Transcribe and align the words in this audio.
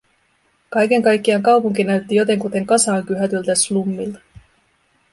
Kaiken 0.69 1.01
kaikkiaan 1.03 1.41
kaupunki 1.43 1.83
näytti 1.83 2.15
jotenkuten 2.15 2.65
kasaan 2.65 3.05
kyhätyltä 3.05 3.55
slummilta. 3.55 4.19